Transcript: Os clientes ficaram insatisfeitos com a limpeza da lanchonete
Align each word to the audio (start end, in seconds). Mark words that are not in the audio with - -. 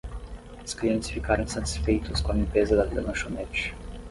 Os 0.65 0.73
clientes 0.73 1.11
ficaram 1.11 1.43
insatisfeitos 1.43 2.21
com 2.21 2.31
a 2.31 2.35
limpeza 2.35 2.75
da 2.75 2.85
lanchonete 2.85 3.75